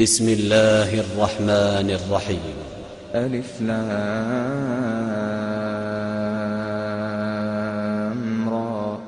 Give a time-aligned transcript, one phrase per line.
[0.00, 2.54] بسم الله الرحمن الرحيم.
[3.14, 3.78] ألف لام
[8.48, 8.98] را.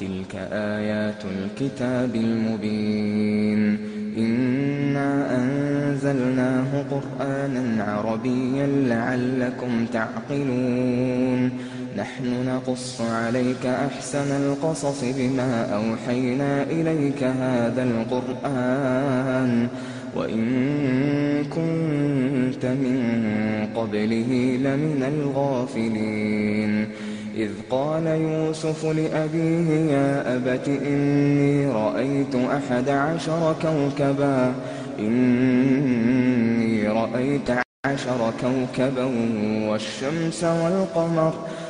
[0.00, 3.78] تلك آيات الكتاب المبين.
[4.18, 11.50] إنا أنزلناه قرآنا عربيا لعلكم تعقلون.
[11.96, 19.68] نحن نقص عليك أحسن القصص بما أوحينا إليك هذا القرآن.
[20.16, 23.00] وإن كنت من
[23.76, 26.88] قبله لمن الغافلين.
[27.36, 34.54] إذ قال يوسف لأبيه يا أبت إني رأيت أحد عشر كوكبا.
[34.98, 37.50] إني رأيت
[37.86, 39.04] عشر كوكبا
[39.68, 41.34] والشمس والقمر.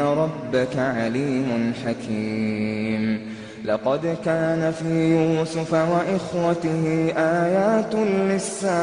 [0.00, 3.20] ربك عليم حكيم.
[3.64, 8.78] لقد كان في يوسف وإخوته آيات للسائلين.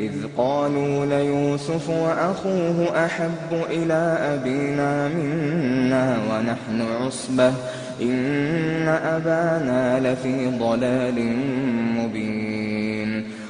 [0.00, 7.52] إذ قالوا ليوسف وأخوه أحب إلى أبينا منا ونحن عصبة
[8.02, 11.36] إن أبانا لفي ضلال
[11.96, 12.65] مبين.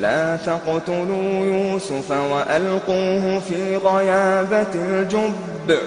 [0.00, 5.78] لا تقتلوا يوسف وألقوه في غيابة الجب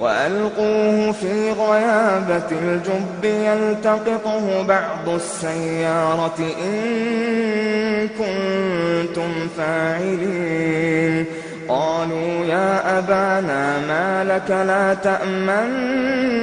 [0.00, 11.24] وألقوه في غيابة الجب يلتقطه بعض السيارة إن كنتم فاعلين.
[11.68, 16.40] قالوا يا أبانا ما لك لا تأمنا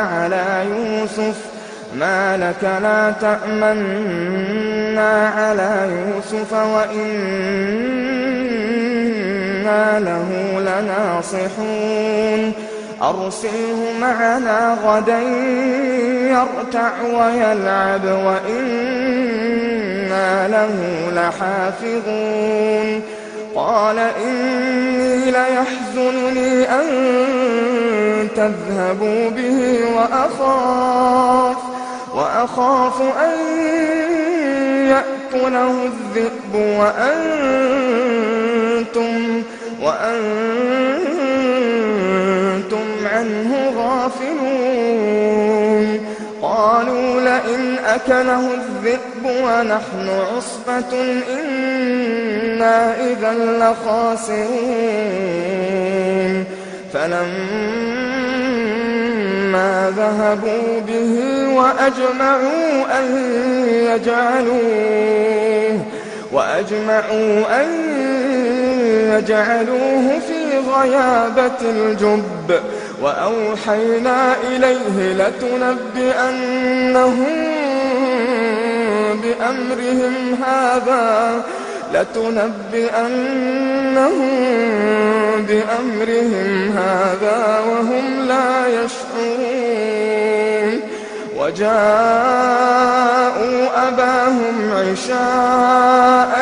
[0.00, 1.53] على يوسف
[1.98, 7.20] ما لك لا تأمنا على يوسف وإنا
[10.00, 12.52] له لناصحون.
[13.02, 15.20] أرسله معنا غدا
[16.30, 19.08] يرتع ويلعب وإنا
[20.48, 20.74] له
[21.12, 22.88] لحافظون.
[23.54, 26.86] قال إني ليحزنني أن
[28.36, 31.73] تذهبوا به وأخاف.
[32.14, 33.38] وأخاف أن
[34.88, 37.12] يأكله الذئب وأنتم
[39.82, 40.46] وأنتم
[43.06, 45.06] عنه غافلون.
[46.42, 50.92] قالوا لئن أكله الذئب ونحن عصبة
[51.40, 52.76] إنا
[53.12, 54.54] إذا لخاسرون.
[56.92, 58.13] فلما
[59.96, 61.14] ذهبوا به
[61.54, 63.06] وأجمعوا أن
[63.90, 65.80] يجعلوه
[66.32, 67.68] وأجمعوا أن
[69.12, 70.40] يجعلوه في
[70.76, 72.48] غيابة الجب.
[73.02, 76.44] وأوحينا إليه لتنبئنهم
[79.22, 80.14] بأمرهم
[80.46, 81.42] هذا
[81.94, 83.04] لتنبئنهم
[85.48, 89.03] بأمرهم هذا وهم لا يشعرون.
[91.44, 91.68] وجاءوا
[93.88, 96.32] أباهم عشاء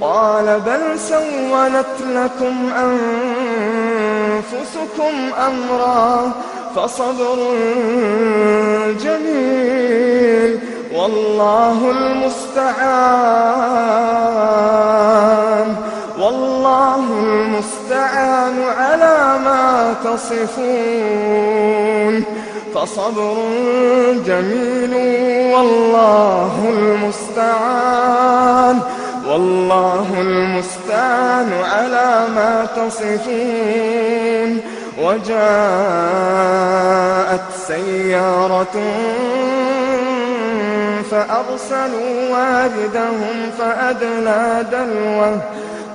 [0.00, 2.70] قال بل سولت لكم
[4.36, 5.14] أنفسكم
[5.46, 6.32] أمرا
[6.76, 7.38] فصبر
[9.04, 10.58] جميل
[10.94, 12.68] والله المستعان
[16.18, 21.44] والله المستعان على ما تصفون
[22.74, 23.34] فصبر
[24.26, 24.94] جميل
[25.54, 28.76] والله المستعان
[29.38, 34.60] والله المستعان على ما تصفون
[35.02, 35.38] وجاءت
[37.66, 38.76] سيارة
[41.10, 45.40] فأرسلوا واردهم فأدلى دلوه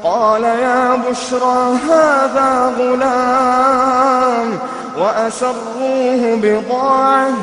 [0.03, 4.59] قال يا بشرى هذا غلام
[4.97, 7.33] وأسروه بضاعة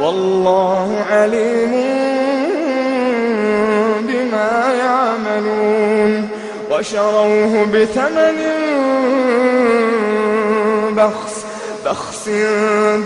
[0.00, 2.15] والله عليم
[4.36, 6.28] بما يعملون
[6.70, 8.38] وشروه بثمن
[10.96, 11.44] بخس
[11.86, 12.28] بخس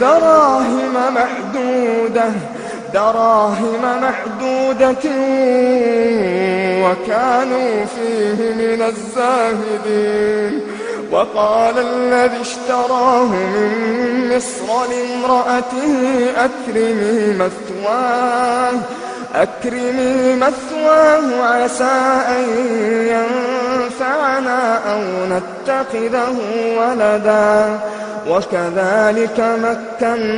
[0.00, 2.30] دراهم محدودة
[2.94, 4.96] دراهم محدودة
[6.84, 10.60] وكانوا فيه من الزاهدين.
[11.12, 18.72] وقال الذي اشتراه من مصر لامرأته أكرمي مثواه.
[19.34, 21.98] أكرمي مثواه عسى
[22.28, 22.44] أن
[23.06, 26.36] ينفعنا أو نتخذه
[26.78, 27.78] ولدا.
[28.28, 30.28] وكذلك مكنا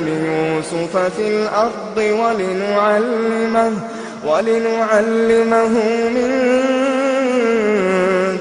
[0.00, 3.72] ليوسف في الأرض ولنعلمه
[4.26, 5.74] ولنعلمه
[6.08, 6.30] من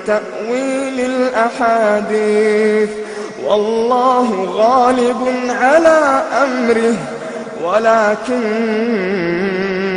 [0.07, 2.89] تأويل الأحاديث.
[3.45, 5.21] والله غالب
[5.61, 6.95] على أمره.
[7.63, 8.41] ولكن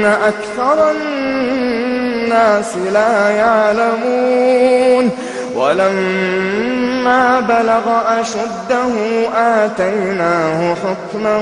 [0.05, 5.11] أكثر الناس لا يعلمون.
[5.57, 8.93] ولما بلغ أشده
[9.37, 11.37] آتيناه حكما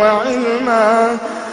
[0.00, 1.18] وعلما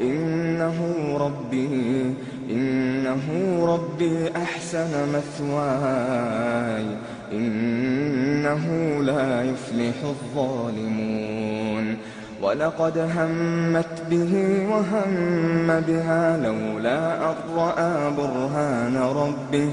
[0.00, 0.78] إنه
[1.20, 2.14] ربي
[2.50, 3.22] إنه
[3.66, 6.84] ربي أحسن مثواي
[7.32, 8.66] إنه
[9.02, 11.96] لا يفلح الظالمون.
[12.42, 14.32] ولقد همت به
[14.70, 19.70] وهم بها لولا أن رأى برهان ربه.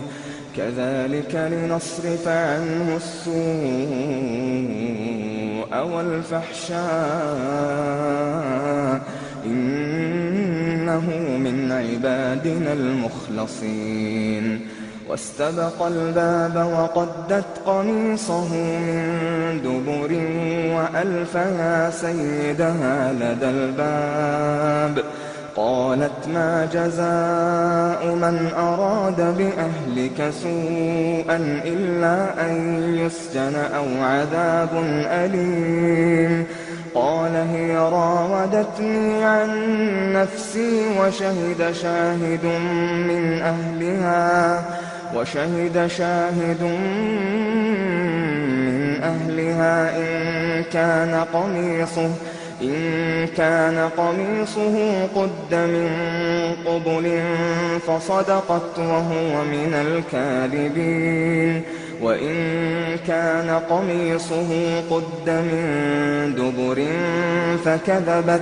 [0.58, 3.44] كذلك لنصرف عنه السوء
[5.94, 6.84] والفحشاء.
[9.46, 14.68] إنه من عبادنا المخلصين.
[15.10, 20.12] واستبق الباب وقدت قميصه من دبر
[20.76, 25.04] وألفها سيدها لدى الباب.
[25.56, 34.70] قالت ما جزاء من أراد بأهلك سوءا إلا أن يسجن أو عذاب
[35.08, 36.46] أليم.
[36.96, 39.50] قال هي راودتني عن
[40.14, 42.46] نفسي وشهد شاهد
[43.08, 44.64] من أهلها
[45.16, 46.64] وشهد شاهد
[48.68, 52.10] من أهلها إن كان قميصه
[52.62, 55.90] إن كان قميصه قد من
[56.66, 57.22] قبل
[57.88, 61.62] فصدقت وهو من الكاذبين.
[62.02, 62.36] وإن
[63.08, 66.84] كان قميصه قد من دبر
[67.66, 68.42] فكذبت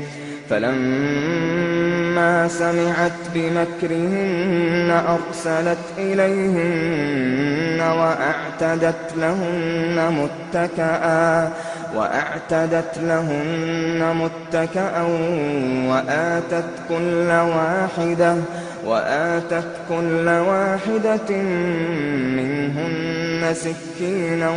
[0.51, 11.51] فلما سمعت بمكرهن أرسلت إليهن وأعتدت لهن متكئا
[11.95, 15.01] وأعتدت لهن متكأ
[15.89, 18.35] وآتت كل واحدة
[18.85, 21.35] وآتت كل واحدة
[22.37, 24.51] منهن سكينا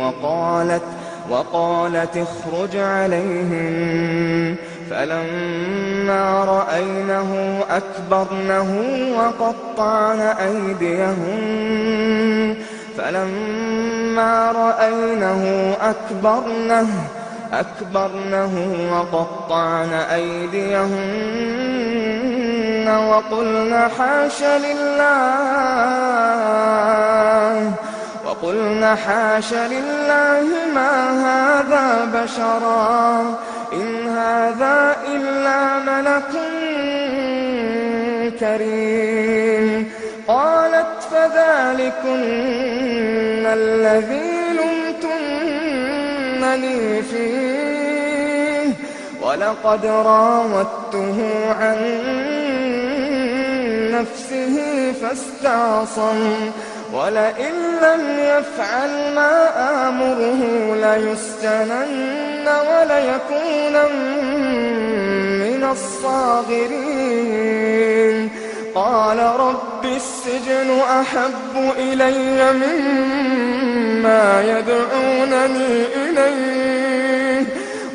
[0.00, 0.82] وقالت
[1.30, 4.56] وقالت اخرج عليهم
[4.90, 8.70] فلما رأينه أكبرنه
[9.18, 11.38] وقطعن أيديهم
[12.98, 16.88] فلما رأينه أكبرنه
[17.52, 18.54] أكبرنه
[18.92, 21.28] وقطعن أيديهن
[22.88, 25.68] وقلن حاش لله
[28.26, 33.20] وقلن حاش لله ما هذا بشرا
[33.72, 36.32] إن هذا إلا ملك
[38.40, 39.90] كريم.
[40.28, 42.22] قالت فذلكن
[43.46, 44.30] الذي
[46.28, 48.72] لمتنني فيه.
[49.22, 51.18] ولقد راودته
[51.60, 51.78] عن
[53.92, 54.56] نفسه
[54.92, 56.50] فاستعصم.
[56.92, 59.34] ولئن لم يفعل ما
[59.88, 60.40] آمره
[60.74, 63.74] ليسجنن وليكون
[65.40, 67.08] من الصاغرين.
[68.74, 77.46] قال رب السجن أحب إلي مما يدعونني إليه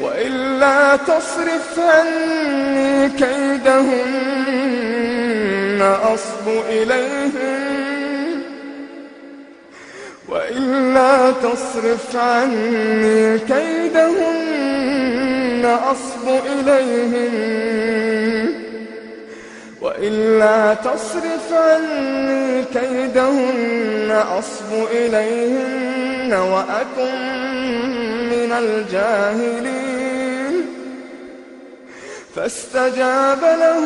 [0.02, 4.34] وإلا تصرف عني كيدهن
[6.14, 7.64] أصب إليهن
[10.30, 14.43] وإلا تصرف عني كيدهن
[15.66, 17.74] أصب إليهن
[19.82, 27.16] وإلا تصرف عني كيدهن أصب إليهن وأكن
[28.30, 29.94] من الجاهلين
[32.36, 33.86] فاستجاب له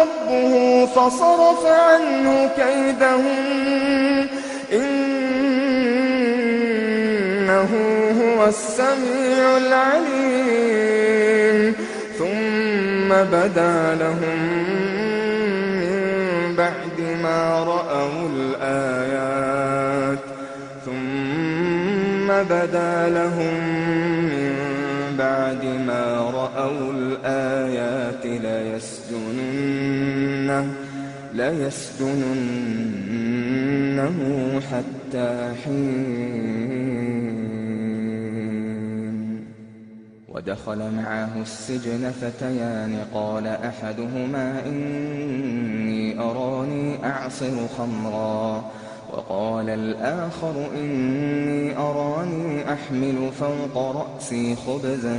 [0.00, 4.26] ربه فصرف عنه كيدهن
[4.72, 5.30] إنه
[8.20, 10.95] هو السميع العليم
[13.06, 14.38] ثم بدا لهم
[16.56, 20.18] بعد ما رأوا الآيات.
[20.86, 23.54] ثم بدا لهم
[24.30, 24.54] من
[25.18, 29.86] بعد ما رأوا الآيات ليسجننه
[31.34, 32.10] ليسجننه
[34.70, 35.30] حتى
[35.64, 37.25] حين
[40.46, 43.04] ودخل معه السجن فتيان.
[43.14, 48.64] قال أحدهما إني أراني أعصر خمرا.
[49.12, 55.18] وقال الآخر إني أراني أحمل فوق رأسي خبزا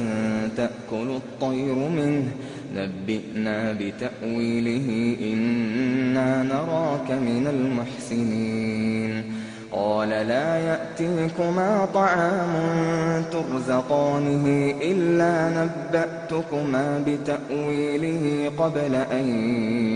[0.58, 2.32] تأكل الطير منه.
[2.76, 9.37] نبئنا بتأويله إنا نراك من المحسنين.
[9.78, 12.54] قال لا يأتيكما طعام
[13.32, 19.28] ترزقانه إلا نبأتكما بتأويله قبل أن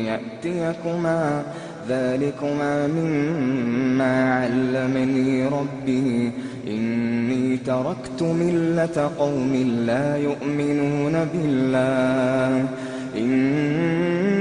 [0.06, 1.44] يأتيكما
[1.90, 6.32] ذلكما مما علمني ربي
[6.68, 9.54] إني تركت ملة قوم
[9.86, 12.66] لا يؤمنون بالله
[13.18, 14.41] إني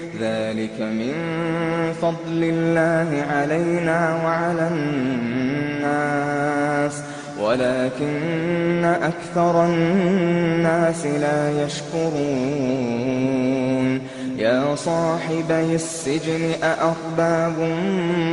[0.21, 1.13] ذلك من
[2.01, 4.67] فضل الله علينا وعلى
[5.81, 6.21] الناس
[7.41, 13.11] ولكن أكثر الناس لا يشكرون.
[14.37, 17.53] يا صاحبي السجن أأرباب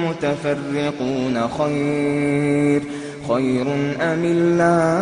[0.09, 2.83] متفرقون خير
[3.29, 3.67] خير
[4.01, 4.99] أم الله؟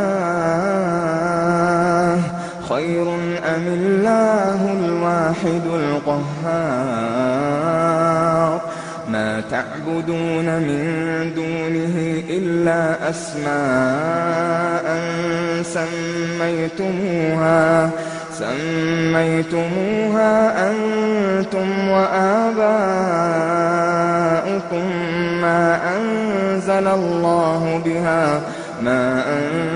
[2.69, 3.15] خير
[3.57, 7.37] أم الله الواحد القهار؟
[9.09, 10.83] ما تعبدون من
[11.35, 14.87] دونه إلا أسماء
[16.43, 17.91] سميتموها
[18.39, 20.33] سميتموها
[20.71, 22.77] أنتم وآباؤكم
[25.43, 28.41] ما أنزل الله بها
[28.83, 29.76] ما أنزل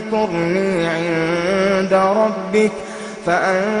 [0.13, 2.71] اذكرني عند ربك
[3.25, 3.71] فأنساه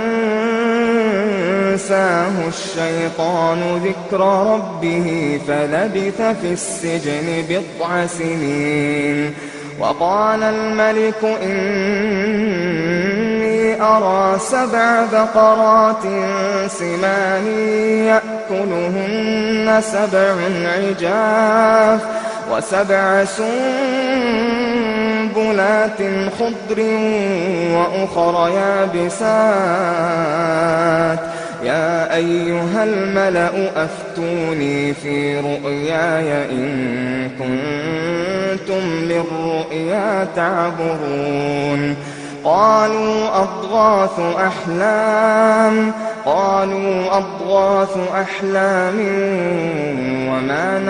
[2.47, 4.19] الشيطان ذكر
[4.53, 9.33] ربه فلبث في السجن بضع سنين
[9.79, 12.81] وقال الملك إني
[13.81, 16.03] أرى سبع بقرات
[16.67, 17.47] سمان
[18.07, 20.35] يأكلهن سبع
[20.77, 22.01] عجاف
[22.51, 23.25] وسبع
[25.35, 25.97] سنبلات
[26.39, 26.79] خضر
[27.73, 29.31] وأخر يابسات.
[31.63, 41.95] يا أيها الملأ أفتوني في رؤياي إن كنتم للرؤيا تعبرون.
[42.43, 45.91] قالوا أضغاث أحلام
[46.25, 48.97] قالوا أضغاث أحلام.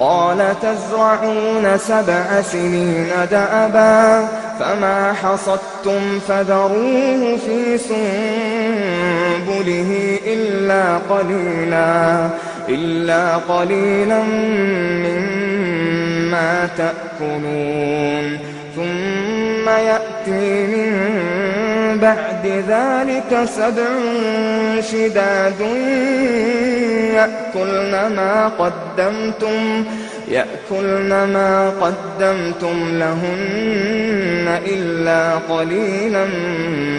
[0.00, 4.28] قال تزرعون سبع سنين دأبا
[4.60, 9.10] فما حصدتم فذروه في سنبله
[10.26, 12.28] إلا قليلا
[12.68, 14.22] إلا قليلا
[15.06, 18.38] مما تأكلون.
[18.76, 20.92] ثم يأتي من
[21.98, 23.88] بعد ذلك سبع
[24.80, 25.60] شداد
[27.14, 29.84] يأكلن ما قدمتم
[30.28, 36.24] يأكلن ما قدمتم لهن إلا قليلا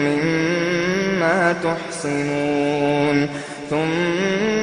[0.06, 3.28] مما تحصنون.
[3.70, 4.17] ثم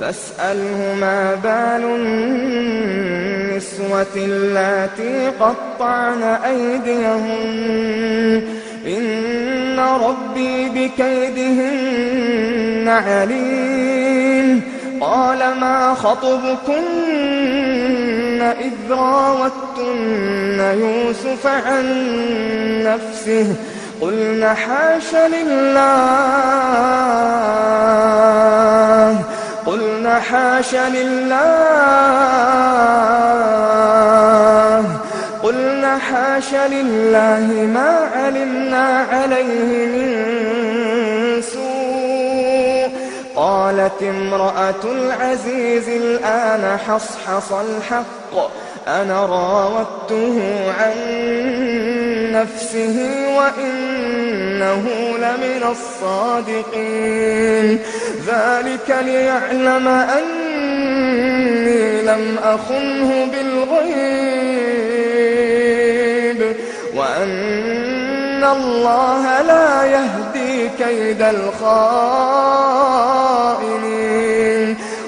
[0.00, 1.84] فاسأله ما بال
[3.58, 8.42] النسوة اللاتي قطعن أيديهن.
[8.86, 14.62] إن ربي بكيدهن عليم.
[15.00, 16.82] قال ما خطبكن
[18.42, 21.84] إذ راوتن يوسف عن
[22.84, 23.56] نفسه؟
[24.00, 26.58] قلن حاش لله.
[30.14, 31.38] حاش لله
[35.42, 40.08] قلنا حاش لله ما علمنا عليه من
[41.42, 42.90] سوء.
[43.36, 48.34] قالت امرأة العزيز الآن حصحص الحق.
[48.88, 50.40] أنا راودته
[50.80, 50.96] عن
[52.32, 52.96] نفسه
[53.36, 54.84] وإنه
[55.18, 57.78] لمن الصادقين.
[58.26, 63.88] ذلك ليعلم أني لم أخنه بالغيب.
[66.96, 71.58] وأن الله لا يهدي كيد الخائنين.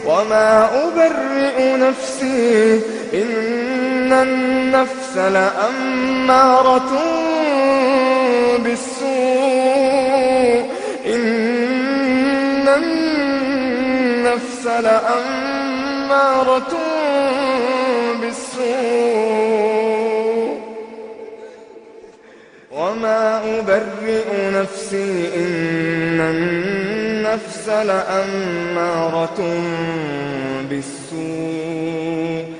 [0.06, 2.80] وما أبرئ نفسي
[3.14, 3.69] إن
[4.12, 6.90] النفس لأمارة
[8.64, 9.10] بالسوء
[11.06, 16.10] إن النفس لأمارة
[18.20, 19.50] بالسوء
[22.72, 29.40] وما أبرئ نفسي إن النفس لأمارة
[30.70, 32.59] بالسوء إن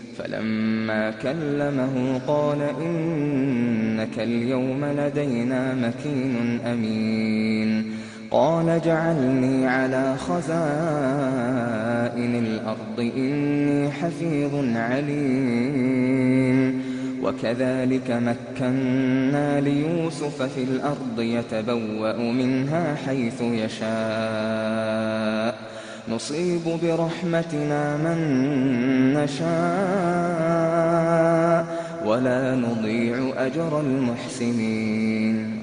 [0.17, 7.91] فلما كلمه قال إنك اليوم لدينا مكين أمين.
[8.31, 10.51] قال جعلني على خزائن
[12.35, 16.11] الأرض إني حفيظ عليم.
[17.23, 23.81] وكذلك مكنا ليوسف في الأرض يتبوأ منها حيث يشاء.
[26.09, 28.19] نصيب برحمتنا من
[29.13, 29.51] نشاء
[32.05, 35.61] ولا نضيع أجر المحسنين.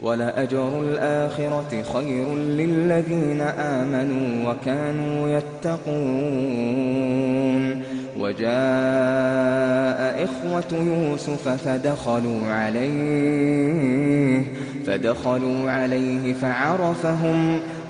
[0.00, 6.66] ولأجر الآخرة خير للذين آمنوا وكانوا يتقون.
[8.20, 14.42] وجاء إخوة يوسف فدخلوا عليه
[14.86, 17.60] فدخلوا عليه فعرفهم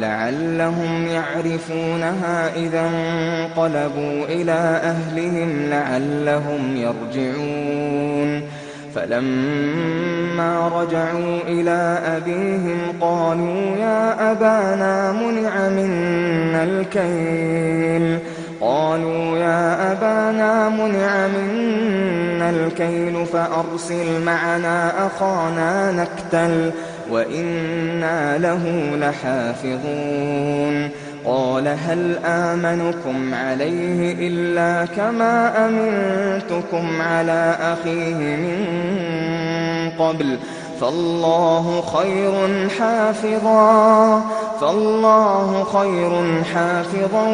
[0.00, 8.42] لعلهم يعرفونها إذا انقلبوا إلى أهلهم لعلهم يرجعون.
[8.94, 18.18] فلما رجعوا إلى أبيهم قالوا يا أبانا منع منا الكيل.
[18.60, 26.72] قالوا يا أبانا منع منا الكيل فأرسل معنا أخانا نكتل.
[27.10, 30.90] وإنا له لحافظون
[31.24, 40.38] قال هل آمنكم عليه إلا كما أمنتكم على أخيه من قبل
[40.80, 44.22] فالله خير حافظا
[44.60, 47.28] فالله خير حافظا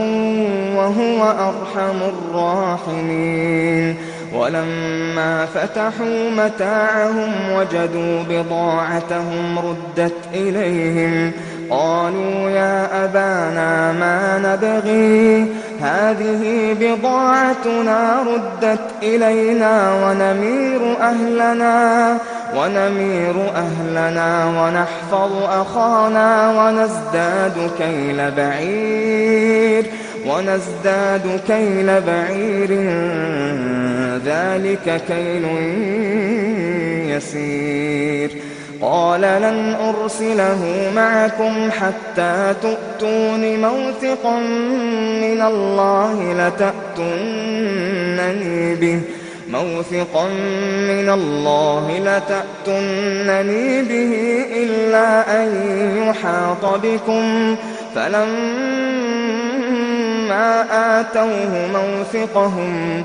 [0.76, 3.96] وهو أرحم الراحمين
[4.34, 11.32] ولما فتحوا متاعهم وجدوا بضاعتهم ردت إليهم.
[11.70, 15.46] قالوا يا أبانا ما نبغي؟
[15.82, 22.18] هذه بضاعتنا ردت إلينا ونمير أهلنا
[22.56, 29.86] ونمير أهلنا ونحفظ أخانا ونزداد كيل بعير
[30.26, 32.70] ونزداد كيل بعير.
[34.24, 35.44] ذلك كيل
[37.16, 38.30] يسير.
[38.82, 44.38] قال لن أرسله معكم حتى تؤتون موثقا
[45.22, 49.00] من الله لتأتونني به.
[49.48, 50.28] موثقا
[50.88, 55.48] من الله لتأتنني به إلا أن
[55.96, 57.56] يحاط بكم.
[57.94, 59.02] فلما
[61.00, 63.04] آتوه موثقهم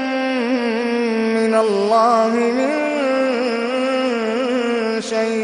[1.61, 2.71] الله من
[5.01, 5.41] شيء.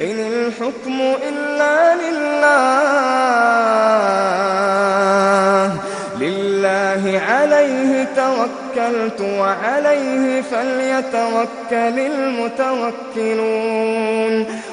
[0.00, 2.26] إن الحكم إلا لله.
[6.20, 13.24] لله عليه توكلت وعليه فليتوكل المتوكلون.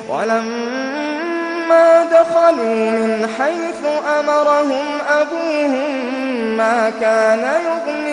[0.09, 3.81] ولما دخلوا من حيث
[4.19, 4.85] أمرهم
[5.21, 5.91] أبوهم
[6.57, 8.12] ما كان يغني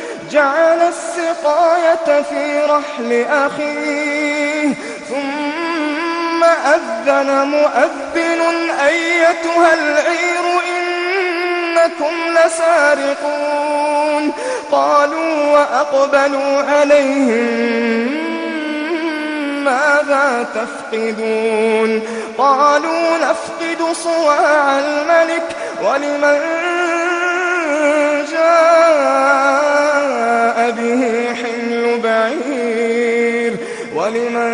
[0.31, 4.73] جعل السقاية في رحل أخيه
[5.09, 8.41] ثم أذن مؤذن
[8.87, 10.45] أيتها العير
[10.77, 12.15] إنكم
[12.45, 14.33] لسارقون.
[14.71, 18.31] قالوا وأقبلوا عليهم
[19.63, 22.01] ماذا تفقدون؟
[22.37, 25.47] قالوا نفقد صواع الملك
[25.83, 26.39] ولمن
[28.31, 28.40] جاء
[34.11, 34.53] ولمن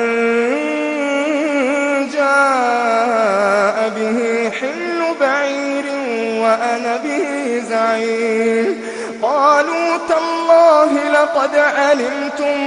[2.13, 5.85] جاء به حمل بعير
[6.41, 8.81] وأنا به زعيم.
[9.21, 12.57] قالوا تالله لقد علمتم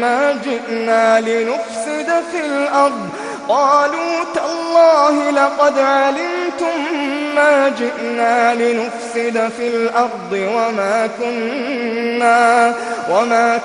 [0.00, 3.08] ما جئنا لنفسد في الأرض.
[3.48, 6.78] قالوا تالله لقد علمتم
[7.34, 12.74] ما جئنا لنفسد في الأرض وما كنا
[13.10, 13.60] وما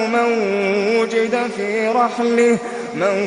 [0.06, 0.28] من
[1.00, 2.58] وجد في رحله
[2.94, 3.18] من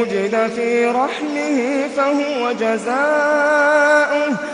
[0.00, 1.58] وجد في رحله
[1.96, 4.53] فهو جزاؤه.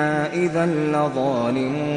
[0.00, 1.90] إنا إذا لظالمون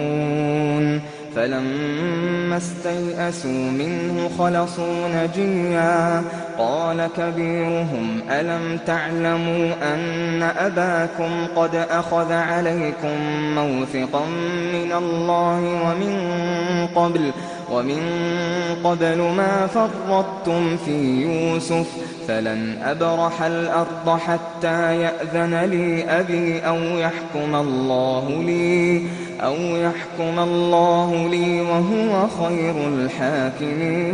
[1.35, 6.23] فلما استيئسوا منه خلصوا نجيا
[6.57, 13.17] قال كبيرهم ألم تعلموا أن أباكم قد أخذ عليكم
[13.55, 14.25] موثقا
[14.73, 16.17] من الله ومن
[16.95, 17.31] قبل
[17.73, 18.03] ومن
[18.83, 21.87] قبل ما فرطتم في يوسف
[22.27, 29.01] فلن أبرح الأرض حتى يأذن لي أبي أو يحكم الله لي
[29.41, 34.13] أو يحكم الله لي وهو خير الحاكمين.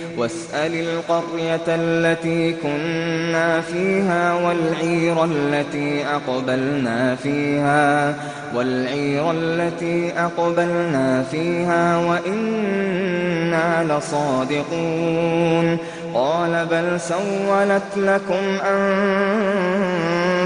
[0.17, 8.15] واسأل القرية التي كنا فيها والعير التي أقبلنا فيها
[8.55, 15.77] والعير التي أقبلنا فيها وإنا لصادقون.
[16.13, 18.57] قال بل سولت لكم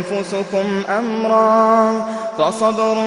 [0.05, 2.05] أنفسكم أمرا
[2.37, 2.97] فصبر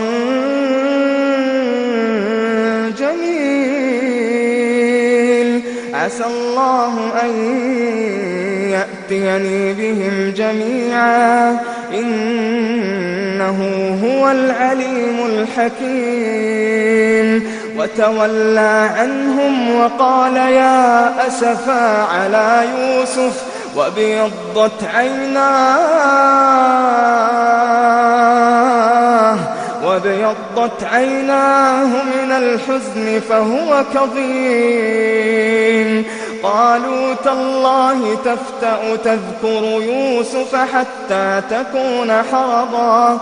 [2.99, 4.48] جميل.
[6.09, 7.31] عسى الله أن
[8.71, 11.57] يأتيني بهم جميعا.
[11.95, 13.59] إنه
[14.05, 16.89] هو العليم الحكيم.
[17.79, 23.43] وتولى عنهم وقال يا أسفا على يوسف
[23.77, 25.79] وابيضت عيناه
[29.99, 35.39] وابيضت عيناه من الحزن فهو كظيم.
[36.43, 43.19] قالوا تالله تفتأ تذكر يوسف حتى تكون حرضا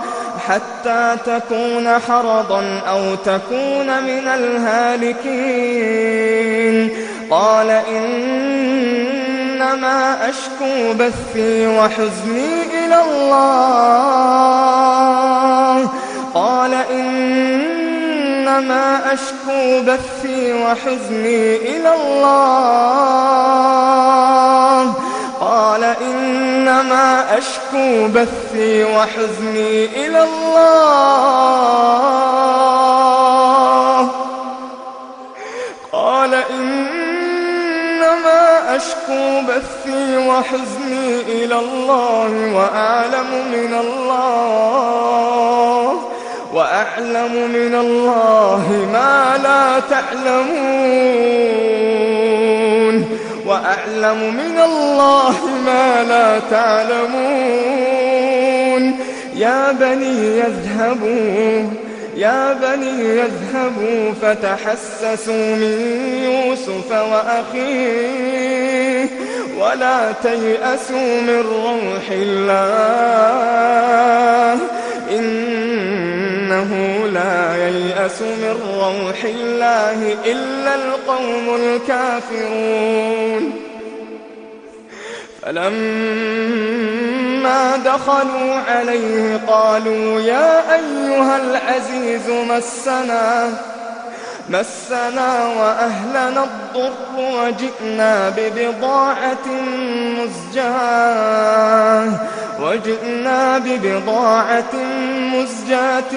[0.49, 5.47] حتى تكون حرضا أو تكون من الهالكين.
[7.31, 9.19] قال إنما
[10.29, 14.07] أشكو بثي وحزني إلى الله.
[16.37, 18.33] قال إنما
[19.12, 22.37] أشكو بثي وحزني إلى الله.
[25.40, 30.66] قال إنما أشكو بثي وحزني إلى الله.
[35.92, 37.96] قال إنما
[38.77, 45.65] أشكو بثي وحزني إلى الله وأعلم من الله.
[46.57, 50.47] وأعلم من الله ما لا تعلمون.
[53.47, 57.47] وأعلم من الله ما لا تعلمون.
[59.37, 61.71] يا بني يذهبوا
[62.16, 65.81] يا بني يذهبوا فتحسسوا من
[66.25, 68.27] يوسف وأخيه.
[69.61, 73.57] ولا تيأسوا من روح الله.
[76.57, 83.53] إنه لا ييأس من روح الله إلا القوم الكافرون.
[85.42, 86.47] فلما
[87.77, 93.53] دخلوا عليه قالوا يا أيها العزيز مسنا
[94.50, 99.46] مسنا وأهلنا الضر وجئنا ببضاعة
[100.18, 102.09] مزجاة.
[102.61, 104.74] وجئنا ببضاعة
[105.35, 106.12] مزجاة.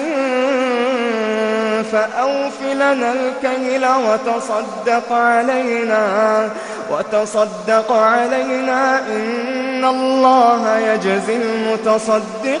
[1.92, 6.48] فأوف لنا الكيل وتصدق علينا
[6.90, 12.60] وتصدق علينا إن الله يجزي المتصدقين.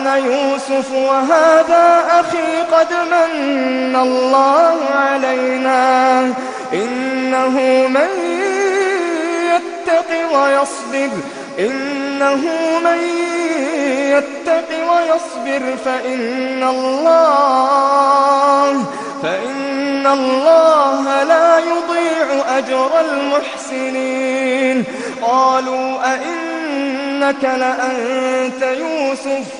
[0.00, 6.20] أنا يوسف وهذا أخي قد من الله علينا.
[6.72, 8.08] إنه من
[9.54, 11.10] يتق ويصبر.
[11.58, 12.42] إنه
[12.84, 13.00] من
[14.10, 15.76] يتق ويصبر.
[15.84, 17.64] فإن الله
[19.22, 24.84] فإن الله لا يضيع أجر المحسنين.
[25.22, 29.59] قالوا أئنك لأنت يوسف؟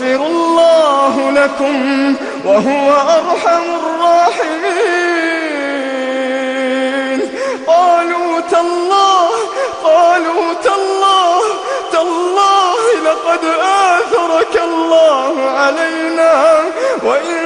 [0.00, 4.80] يغفر الله لكم وهو أرحم الراحمين.
[7.66, 9.28] قالوا تالله
[9.84, 11.40] قالوا تالله
[11.92, 16.64] تالله لقد آثرك الله علينا
[17.04, 17.40] وإن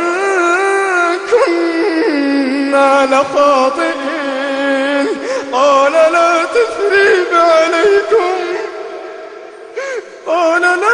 [1.30, 5.06] كنا لخاطئين.
[5.52, 8.34] قال لا تثريب عليكم.
[10.26, 10.93] قال لا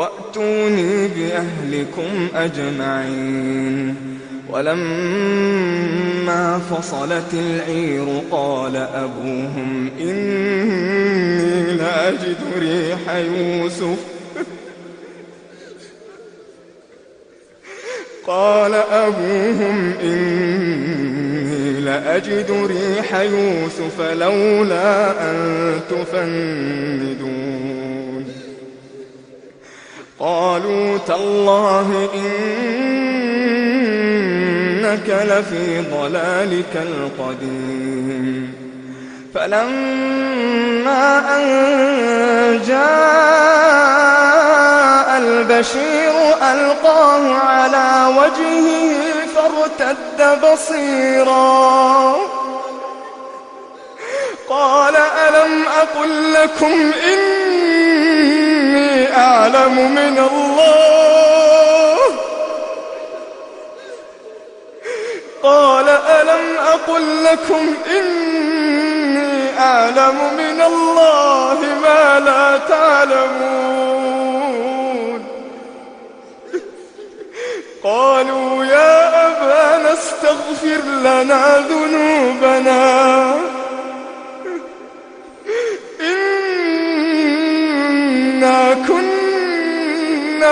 [0.00, 3.94] وأتوني بأهلكم أجمعين.
[4.50, 5.80] ولما
[6.58, 13.98] فصلت العير قال أبوهم إني لأجد ريح يوسف.
[18.26, 25.36] قال أبوهم إني لأجد ريح يوسف لولا أن
[25.90, 27.79] تفندون.
[30.20, 32.28] قالوا تالله إنك
[35.08, 38.54] لفي ضلالك القديم.
[39.34, 41.42] فلما أن
[42.68, 43.88] جاء
[45.18, 46.14] البشير
[46.52, 48.68] ألقاه على وجهه
[49.34, 52.16] فارتد بصيرا.
[54.48, 57.39] قال ألم أقل لكم إني
[59.16, 60.70] أعلم من الله.
[65.42, 74.00] قال ألم أقل لكم إني أعلم من الله ما لا تعلمون؟
[77.84, 83.34] قالوا يا أبانا استغفر لنا ذنوبنا.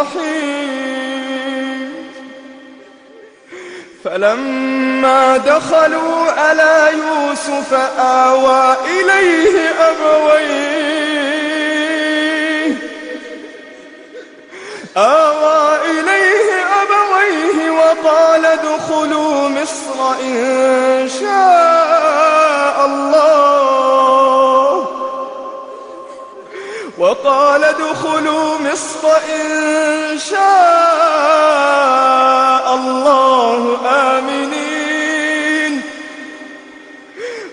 [0.00, 1.92] الرحيم.
[4.04, 11.12] فلما دخلوا على يوسف آوى إليه أبويه.
[14.96, 23.81] آوى إليه أبويه وقال ادخلوا مصر إن شاء الله.
[26.98, 30.40] وقال ادخلوا مصر إن شاء
[32.74, 35.82] الله آمنين.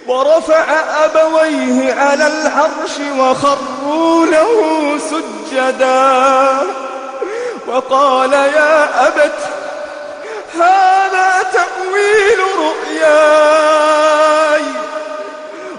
[0.08, 0.66] ورفع
[1.06, 6.58] أبويه على العرش وخروا له سجدا.
[7.68, 9.40] وقال يا أبت
[10.56, 14.64] هذا تأويل رؤياي.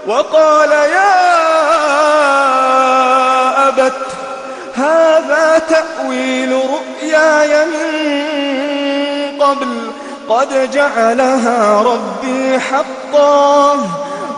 [0.07, 1.50] وقال يا
[3.77, 3.93] أبت
[4.75, 9.91] هذا تأويل رؤياي من قبل.
[10.31, 13.73] قد جعلها ربي حقا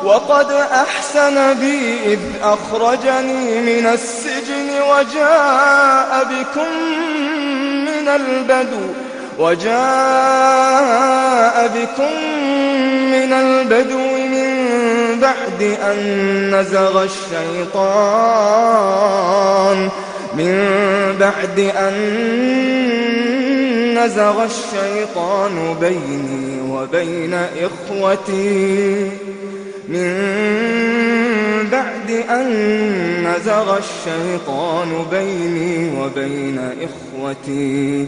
[0.03, 6.67] وقد أحسن بي إذ أخرجني من السجن وجاء بكم
[7.85, 8.87] من البدو
[9.39, 9.73] وجاء
[11.75, 12.13] بكم
[13.11, 14.17] من البدو
[15.21, 15.97] بعد أن
[16.55, 18.43] نزغ الشيطان.
[20.37, 20.55] من
[21.19, 21.93] بعد أن
[23.97, 29.11] نزغ الشيطان بيني وبين إخوتي.
[29.89, 30.13] من
[31.71, 32.47] بعد أن
[33.23, 38.07] نزغ الشيطان بيني وبين إخوتي.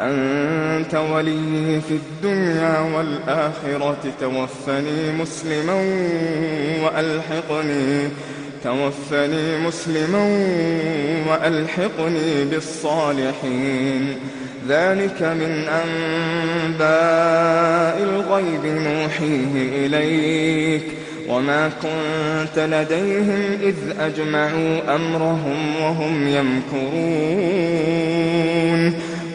[0.00, 5.74] أنت ولي في الدنيا والآخرة توفني مسلما
[6.84, 8.08] وألحقني
[8.64, 10.24] توفني مسلما
[11.28, 14.16] وألحقني بالصالحين.
[14.68, 15.68] ذلك من
[16.64, 16.82] أنباء
[18.02, 20.82] الغيب نوحيه إليك.
[21.28, 27.16] وما كنت لديهم إذ أجمعوا أمرهم وهم يمكرون.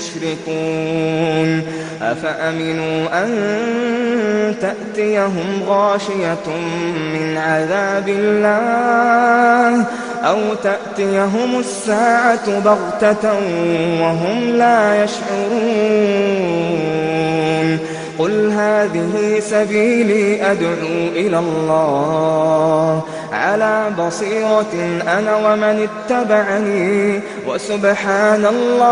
[0.00, 1.62] مشركون
[2.02, 3.30] أفأمنوا أن
[4.60, 6.46] تأتيهم غاشية
[7.14, 9.84] من عذاب الله
[10.24, 13.32] أو تأتيهم الساعة بغتة
[14.00, 16.40] وهم لا يشعرون.
[18.20, 23.02] قل هذه سبيلي أدعو إلى الله.
[23.32, 24.74] على بصيرة
[25.18, 28.90] أنا ومن اتبعني وسبحان الله.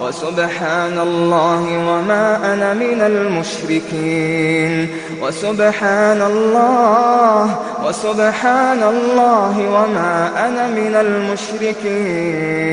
[0.00, 4.88] وسبحان الله وما أنا من المشركين.
[5.22, 7.56] وسبحان الله
[7.86, 12.72] وسبحان الله وما أنا من المشركين.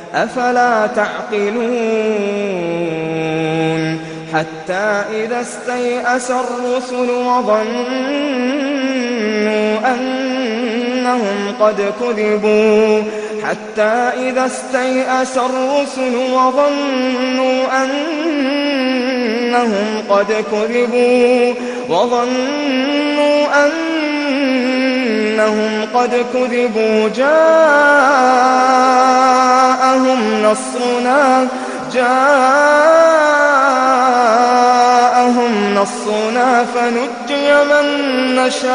[0.15, 1.61] أفلا تعقلون
[4.33, 7.91] حتى إذا استيأس الرسل وظنوا
[9.93, 13.01] أنهم قد كذبوا
[13.43, 21.53] حتى إذا استيأس الرسل وظنوا أنهم قد كذبوا
[21.89, 24.90] وظنوا أنهم
[25.93, 27.31] قد كذبوا جاءهم
[30.43, 31.47] نصرنا
[31.93, 32.31] جاءهم
[35.75, 37.85] نصرنا فنجى من
[38.35, 38.71] نشاء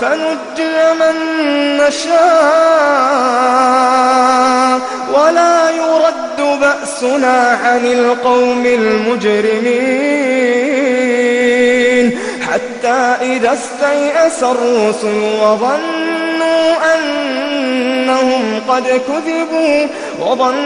[0.00, 1.16] فنجي من
[1.76, 2.28] نشاء.
[5.14, 9.98] ولا يرد بأسنا عن القوم المجرمين.
[12.58, 19.86] حتى إذا استيأس الرسل وظنوا أنهم قد كذبوا
[20.20, 20.58] وظنوا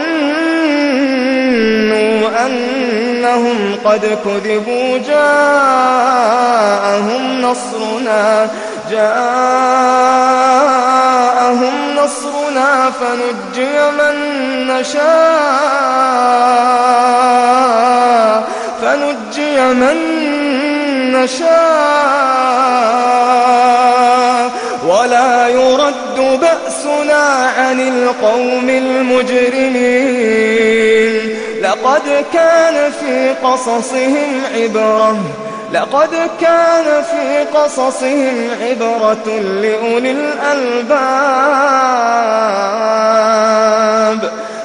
[2.45, 6.61] أنهم قد كذبوا جاءهم
[7.41, 8.49] نصرنا
[8.91, 10.13] جاءهم
[11.97, 14.15] نصرنا فنجي من
[14.67, 15.03] نشاء
[18.81, 19.97] فنجي من
[21.13, 21.53] نشاء.
[24.87, 29.93] ولا يرد بأسنا عن القوم المجرمين.
[31.61, 35.19] لقد كان في قصصهم عبرة.
[35.73, 41.03] لقد كان في قصصهم عبرة لأولي الألباب.